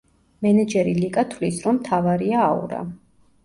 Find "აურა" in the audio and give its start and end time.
2.51-2.85